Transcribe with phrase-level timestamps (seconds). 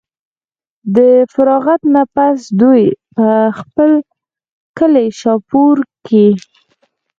[0.95, 0.97] د
[1.33, 3.91] فراغت نه پس دوي پۀ خپل
[4.77, 6.27] کلي شاهپور کښې